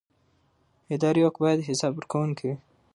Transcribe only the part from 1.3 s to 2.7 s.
باید حساب ورکوونکی وي.